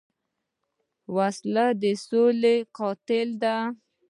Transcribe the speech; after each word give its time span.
وسله 1.15 1.65
د 1.81 1.83
سولې 2.07 2.55
قاتله 2.77 3.31
ده 3.41 3.57